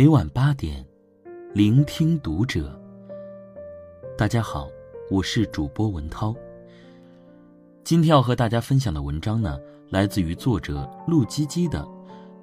[0.00, 0.82] 每晚八点，
[1.52, 2.74] 聆听读者。
[4.16, 4.66] 大家好，
[5.10, 6.34] 我是主播文涛。
[7.84, 9.60] 今天要和大家分享的文章呢，
[9.90, 11.86] 来自于作者陆基基的。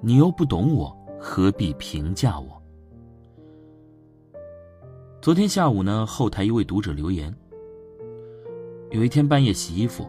[0.00, 2.62] 你又不懂我，何必评价我？
[5.20, 7.34] 昨天下午呢，后台一位读者留言：
[8.92, 10.08] 有一天半夜洗衣服，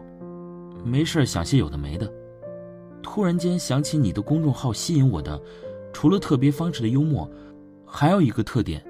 [0.84, 2.08] 没事想些有的没的，
[3.02, 5.42] 突然间想起你的公众号吸引我的，
[5.92, 7.28] 除了特别方式的幽默，
[7.86, 8.84] 还有一个特点，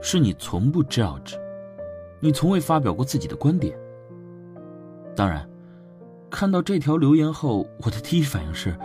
[0.00, 1.34] 是你从不 judge，
[2.20, 3.78] 你从未发表过自己的观点。
[5.16, 5.48] 当然，
[6.30, 8.76] 看到这条留言后，我的第一反应是。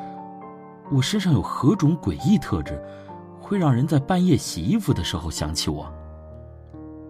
[0.91, 2.79] 我身上有何种诡异特质，
[3.41, 5.91] 会让人在半夜洗衣服的时候想起我？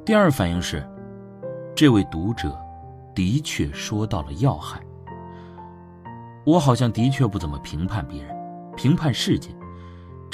[0.05, 0.81] 第二反应是，
[1.75, 2.57] 这位读者
[3.13, 4.81] 的确说到了要害。
[6.45, 8.33] 我好像的确不怎么评判别人，
[8.77, 9.49] 评判世界，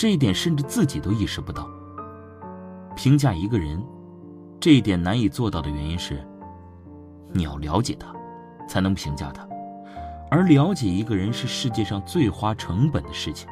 [0.02, 1.70] 这一点甚至自己都意识不到。
[2.96, 3.80] 评价一个人，
[4.60, 6.28] 这一点难以做到的原因是，
[7.32, 8.12] 你要了解他，
[8.68, 9.48] 才能评价他。
[10.32, 13.48] 而了解一个人是世界上最花成本的事情。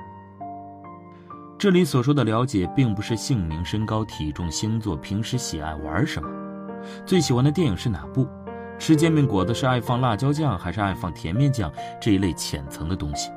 [1.56, 6.28] 这里所说的了解，并不是姓名、身高、体重、星座、平时喜爱玩什么、
[7.06, 8.28] 最喜欢的电影是哪部、
[8.80, 13.30] 吃煎饼果子是爱放辣椒酱还是爱放甜面酱这一类浅层的东西，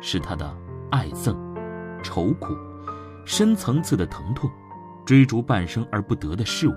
[0.00, 0.50] 是他的
[0.90, 1.36] 爱憎、
[2.04, 2.54] 愁苦、
[3.24, 4.48] 深层次的疼痛、
[5.04, 6.74] 追逐半生而不得的事物。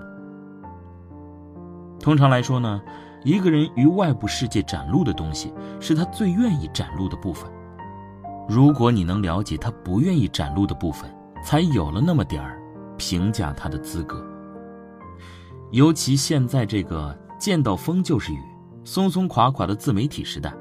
[2.00, 2.82] 通常来说呢。
[3.24, 7.50] 一个人与外部世界展露的东西，是他最愿意展露的部分。
[8.48, 12.62] 如果你能了解他不愿意展露的部分，才有了那么点儿
[12.96, 14.24] 评价他的资格。
[15.72, 18.38] 尤其现在这个见到风就是雨、
[18.84, 20.54] 松松垮垮的自媒体时代，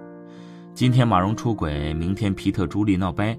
[0.74, 3.38] 今天马蓉出轨，明天皮特朱莉闹掰，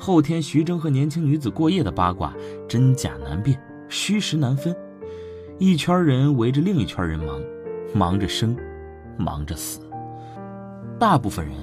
[0.00, 2.32] 后天徐峥和年轻女子过夜的八卦，
[2.66, 4.74] 真假难辨，虚实难分，
[5.58, 7.38] 一圈人围着另一圈人忙。
[7.92, 8.56] 忙着生，
[9.18, 9.80] 忙着死，
[10.96, 11.54] 大部分人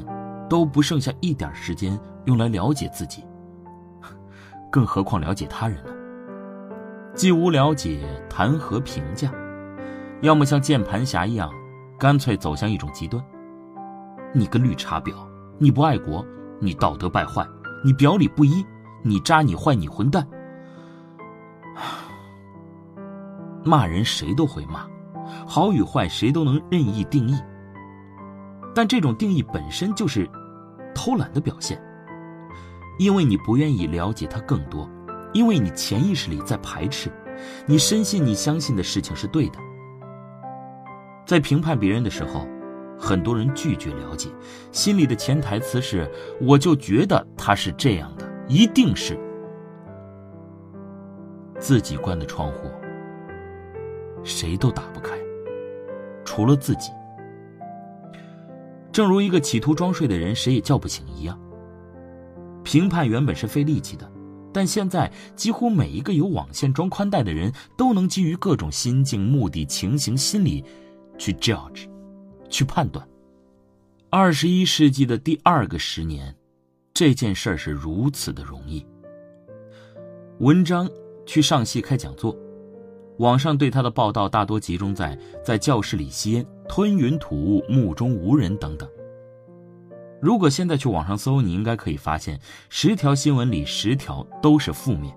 [0.49, 3.23] 都不剩下一点时间用来了解自己，
[4.69, 5.91] 更何况了解他人呢？
[7.15, 9.31] 既无了解，谈何评价？
[10.21, 11.49] 要么像键盘侠一样，
[11.97, 13.23] 干脆走向一种极端：
[14.33, 15.13] 你个绿茶婊，
[15.57, 16.25] 你不爱国，
[16.59, 17.47] 你道德败坏，
[17.83, 18.65] 你表里不一，
[19.03, 20.27] 你渣，你坏，你混蛋。
[23.63, 24.87] 骂人谁都会骂。
[25.45, 27.37] 好与坏，谁都能任意定义。
[28.73, 30.29] 但这种定义本身就是
[30.93, 31.81] 偷懒的表现，
[32.97, 34.89] 因为你不愿意了解他更多，
[35.33, 37.11] 因为你潜意识里在排斥，
[37.65, 39.59] 你深信你相信的事情是对的。
[41.25, 42.47] 在评判别人的时候，
[42.99, 44.29] 很多人拒绝了解，
[44.71, 46.09] 心里的潜台词是：
[46.41, 49.17] 我就觉得他是这样的，一定是
[51.59, 52.69] 自己关的窗户，
[54.23, 55.15] 谁都打不开。
[56.25, 56.91] 除了自己，
[58.91, 61.39] 正如一个企图装睡的人谁也叫不醒一样。
[62.63, 64.11] 评判原本是费力气的，
[64.51, 70.65] 但现在几乎每一个有网线装宽带的人都能基于各种心境、目的、情形、心理，
[71.17, 71.87] 去 judge，
[72.49, 73.07] 去判断。
[74.09, 76.35] 二十一世纪的第二个十年，
[76.93, 78.85] 这件事儿是如此的容易。
[80.39, 80.89] 文章
[81.25, 82.35] 去上戏开讲座。
[83.17, 88.87] 网上对他的报道大多集中在在教室里吸烟、吞云吐雾、目中无人等等。
[90.21, 95.15] 如果现在去网上搜，你应该可以发现，十条新闻里十条都是负面。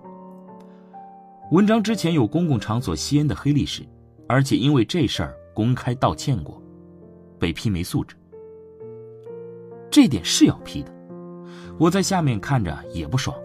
[1.53, 3.83] 文章之前有公共场所吸烟的黑历史，
[4.27, 6.60] 而且因为这事儿公开道歉过，
[7.41, 8.15] 被批没素质。
[9.91, 10.93] 这点是要批的，
[11.77, 13.37] 我在下面看着也不爽。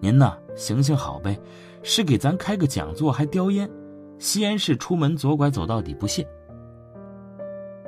[0.00, 1.38] 您呢，行行好呗。
[1.80, 3.70] 是给咱开个讲座还叼烟，
[4.18, 6.26] 吸烟是出门左拐走到底不谢。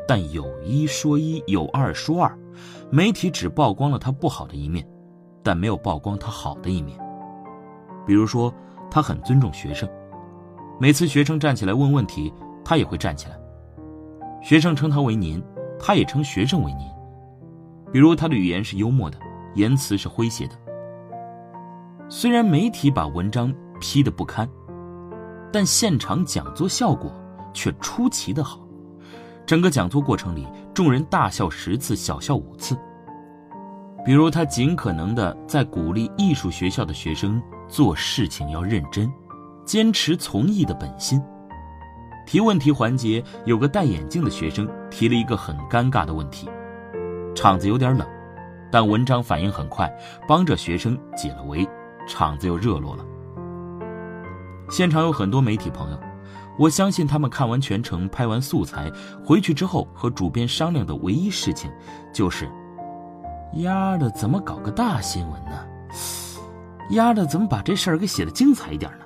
[0.06, 2.38] 但有一说一，有二说二，
[2.88, 4.88] 媒体只曝光了他不好的一面，
[5.42, 6.96] 但没有曝光他好的一面。
[8.06, 8.54] 比如说，
[8.90, 9.88] 他很尊重学生，
[10.78, 12.32] 每次学生站起来问问题，
[12.64, 13.39] 他也会站起来。
[14.42, 15.42] 学生称他为您，
[15.78, 16.86] 他也称学生为您。
[17.92, 19.18] 比如他的语言是幽默的，
[19.54, 20.54] 言辞是诙谐的。
[22.08, 23.52] 虽然媒体把文章。
[23.82, 24.46] 批的不堪，
[25.50, 27.10] 但现场讲座效果
[27.54, 28.60] 却出奇的好。
[29.46, 32.76] 整个讲座过程里，众人大笑十次，小笑五次。
[34.04, 39.10] 比如他尽可能的在鼓励艺术学校的学生做事情要认真，
[39.64, 41.18] 坚持从艺的本心。
[42.30, 46.48] 提问题环节，有个戴眼镜的学生提了一个很尴尬的问题，
[47.34, 48.06] 场子有点冷，
[48.70, 49.92] 但文章反应很快，
[50.28, 51.68] 帮着学生解了围，
[52.06, 53.04] 场子又热络了。
[54.70, 55.98] 现场有很多媒体朋友，
[56.56, 58.88] 我相信他们看完全程、拍完素材
[59.24, 61.68] 回去之后，和主编商量的唯一事情，
[62.14, 62.48] 就是：
[63.54, 65.66] 丫的怎么搞个大新闻呢？
[66.90, 69.04] 丫的怎么把这事儿给写的精彩一点呢？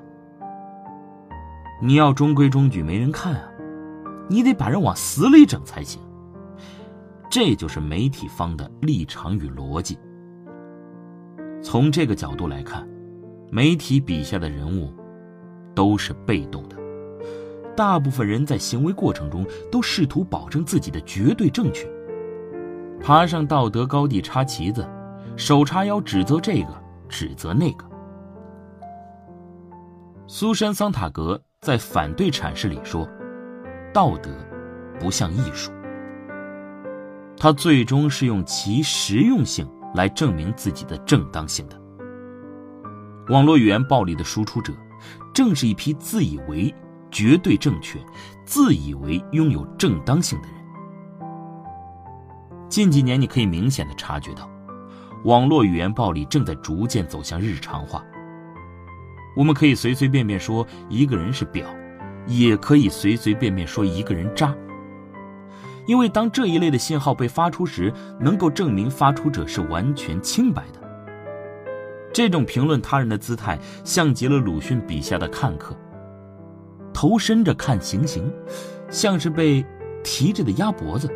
[1.83, 3.51] 你要中规中矩，没人看啊！
[4.29, 6.01] 你得把人往死里整才行。
[7.31, 9.99] 这就是媒体方的立场与逻辑。
[11.63, 12.89] 从这个角度来看，
[13.51, 14.93] 媒体笔下的人物
[15.75, 16.77] 都是被动的。
[17.77, 21.89] 大部分人在行为过程中都试图保证自己的绝对正确，
[23.03, 24.89] 爬上道德高地插旗子，
[25.37, 26.69] 手叉腰指责这个
[27.09, 27.85] 指责那个。
[30.27, 33.09] 苏珊·桑塔格在反对阐释里说
[33.91, 34.31] ：“道德
[35.01, 35.73] 不像艺术。”
[37.39, 41.81] 他最终是用其实用性来证明自己的正当性的。
[43.29, 44.75] 网络语言暴力的输出者，
[45.33, 46.73] 正是一批自以为
[47.11, 47.99] 绝对正确、
[48.45, 50.57] 自以为拥有正当性的人。
[52.69, 54.47] 近几年，你可以明显的察觉到，
[55.25, 58.05] 网络语言暴力正在逐渐走向日常化。
[59.37, 61.65] 我们可以随随便便说一个人是婊，
[62.27, 64.55] 也可以随随便便说一个人渣。
[65.87, 70.81] 因为当这一类的信号被发出时，能够证明发出者是完全清白的。
[72.13, 75.77] 这种评论他人的姿态，像极了鲁迅笔下的看客，
[76.93, 78.33] 头伸着看行刑，
[78.89, 79.67] 像是被
[80.03, 81.13] 提着的鸭脖子。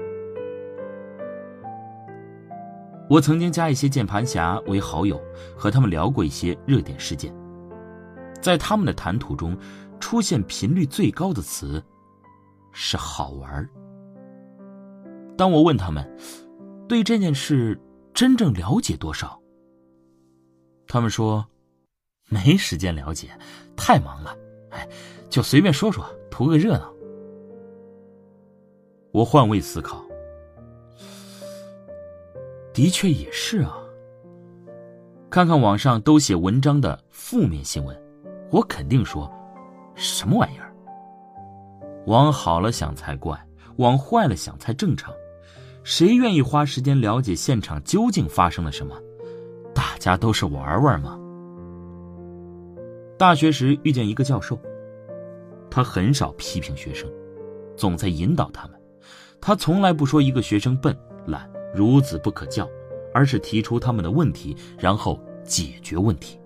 [3.09, 5.19] 我曾经加一些键盘侠为好友，
[5.57, 7.33] 和他们聊过一些热点事件，
[8.41, 9.57] 在他们的谈吐中，
[10.01, 11.83] 出现频率最高的词
[12.73, 13.69] 是“好玩”。
[15.37, 16.05] 当我问他们
[16.89, 17.81] 对这件事
[18.13, 19.41] 真正了解多少，
[20.87, 21.47] 他们说
[22.29, 23.31] 没时间了解，
[23.77, 24.37] 太忙了，
[24.71, 24.89] 哎，
[25.29, 26.93] 就随便说说，图个热闹。
[29.13, 30.05] 我换位思考，
[32.73, 33.79] 的确也是啊。
[35.31, 37.97] 看看网上都写文章的负面新闻，
[38.51, 39.31] 我肯定说
[39.95, 40.73] 什么玩意儿。
[42.07, 43.39] 往好了想才怪，
[43.77, 45.13] 往坏了想才正常。
[45.85, 48.97] 谁愿意花时间了解现场究竟发生了什么？
[49.75, 51.19] 大家都是玩玩嘛。
[53.19, 54.59] 大学时遇见一个教授，
[55.71, 57.11] 他很少批评学生，
[57.77, 58.81] 总在引导他们。
[59.41, 60.97] 他从来不说一个学生笨、
[61.27, 62.69] 懒、孺子不可教，
[63.13, 66.41] 而是提出他们的问题，然后解决问题。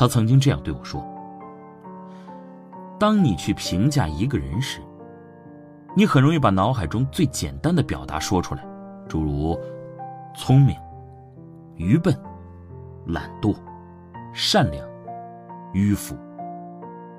[0.00, 1.04] 他曾经这样对我说
[2.98, 4.80] ：“当你去评价一个人时。”
[5.94, 8.64] 你很容易把脑海中最简单的表达说出来，
[9.06, 9.60] 诸如
[10.34, 10.74] 聪明、
[11.76, 12.18] 愚笨、
[13.04, 13.54] 懒惰、
[14.32, 14.88] 善良、
[15.74, 16.16] 迂腐、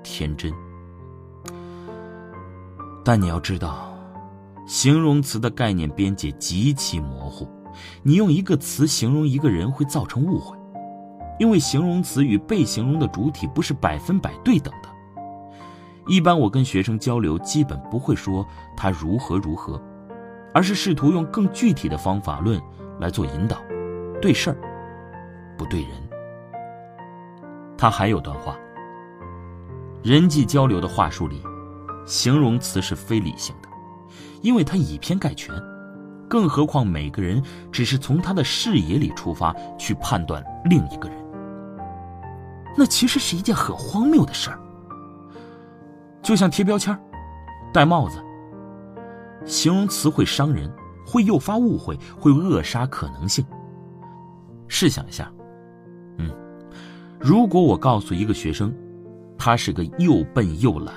[0.02, 0.52] 天真。
[3.06, 3.94] 但你要知道，
[4.66, 7.48] 形容词的概念边界极其模糊，
[8.02, 10.58] 你用一个词形容一个人会造成误会，
[11.42, 14.90] 因为形容词与被形容的主体不是百分百对等的。
[16.06, 18.46] 一般我跟学生交流，基本不会说
[18.78, 19.82] 他如何如何，
[20.54, 22.62] 而是试图用更具体的方法论
[23.00, 23.58] 来做引导，
[24.22, 24.58] 对事儿，
[25.58, 25.90] 不对人。
[27.76, 28.56] 他还有段话：
[30.04, 31.42] 人际交流的话术里，
[32.06, 33.70] 形容词是非理性的，
[34.44, 35.56] 因为它以偏概全，
[36.30, 41.20] 更何况每个人只是从他的视野里出发去判断另一个人，
[42.78, 44.60] 那其实是一件很荒谬的事儿。
[46.22, 46.98] 就像贴标签、
[47.74, 48.18] 戴帽子，
[49.46, 50.72] 形容词会伤人，
[51.06, 53.44] 会诱发误会，会扼杀可能性。
[54.68, 55.32] 试想一下，
[56.18, 56.30] 嗯，
[57.20, 58.74] 如果我告诉一个学生，
[59.38, 60.94] 他是个又笨又懒，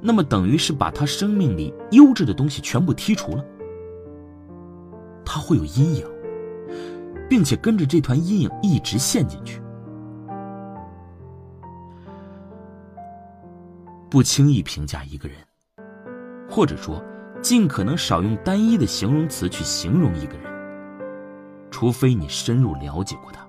[0.00, 3.44] 那么等于是把他生命里优质的东西全部剔除了，
[5.24, 6.06] 他会有阴影，
[7.28, 9.60] 并且跟着这团阴影一直陷进去。
[14.14, 15.36] 不轻易评价一个人，
[16.48, 17.02] 或者说，
[17.42, 20.48] 尽可能少用单一的形容词去形容一个人，
[21.68, 23.44] 除非你深入了解过他。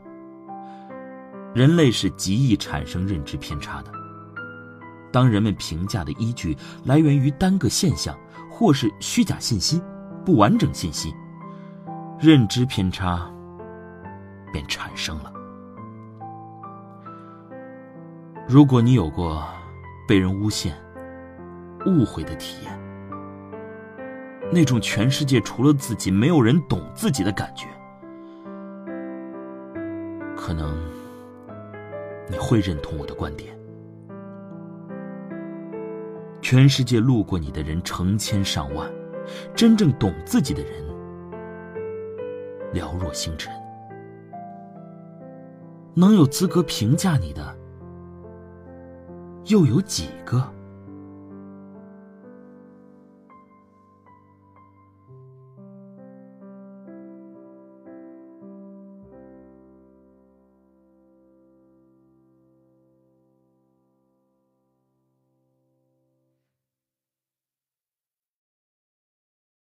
[1.53, 3.91] 人类是极易产生认知偏差的。
[5.11, 8.17] 当人们评价的依据来源于单个现象，
[8.49, 9.79] 或是虚假信息、
[10.25, 11.13] 不完整信息，
[12.19, 13.31] 认知偏差
[14.51, 15.31] 便产生了。
[18.47, 19.47] 如果你有过。
[20.07, 20.75] 被人诬陷、
[21.85, 22.79] 误会的体验，
[24.51, 27.65] 那种全世界除了自己没有人懂自己的感觉，
[30.35, 30.77] 可能
[32.29, 33.57] 你会认同我的观点，
[36.41, 38.87] 全世界路过你的人成千上万，
[39.55, 40.71] 真正懂自己的人
[42.73, 43.51] 寥若星辰。
[45.95, 47.57] 能有资格评价你的，
[49.45, 50.54] 又有几个？